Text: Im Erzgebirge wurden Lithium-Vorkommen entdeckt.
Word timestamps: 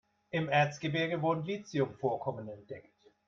Im 0.31 0.49
Erzgebirge 0.49 1.21
wurden 1.21 1.43
Lithium-Vorkommen 1.45 2.47
entdeckt. 2.47 3.05